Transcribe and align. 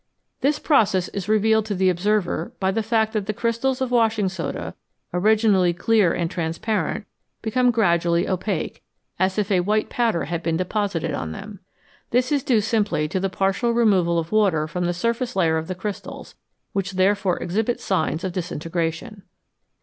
This 0.39 0.57
process 0.57 1.09
is 1.09 1.29
revealed 1.29 1.67
to 1.67 1.75
the 1.75 1.87
observer 1.91 2.53
by 2.59 2.71
the 2.71 2.81
fact 2.81 3.13
that 3.13 3.27
the 3.27 3.35
crystals 3.35 3.81
of 3.81 3.91
washing 3.91 4.29
soda, 4.29 4.73
originally 5.13 5.73
clear 5.75 6.11
and 6.11 6.27
transparent, 6.27 7.05
become 7.43 7.69
gradually 7.69 8.27
opaque, 8.27 8.81
as 9.19 9.37
if 9.37 9.51
a 9.51 9.59
white 9.59 9.91
powder 9.91 10.23
had 10.25 10.41
been 10.41 10.57
deposited 10.57 11.13
on 11.13 11.33
them. 11.33 11.59
This 12.09 12.31
is 12.31 12.41
due 12.41 12.61
simply 12.61 13.07
to 13.09 13.19
the 13.19 13.29
partial 13.29 13.73
removal 13.73 14.17
of 14.17 14.31
water 14.31 14.67
from 14.67 14.85
the 14.85 14.93
surface 14.95 15.35
layer 15.35 15.57
of 15.59 15.67
the 15.67 15.75
crystals, 15.75 16.33
which 16.73 16.93
therefore 16.93 17.37
exhibit 17.37 17.79
signs 17.79 18.23
of 18.23 18.33
disintegration. 18.33 19.21